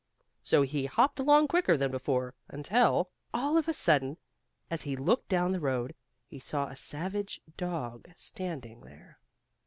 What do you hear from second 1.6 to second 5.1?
than before, until, all of a sudden, as he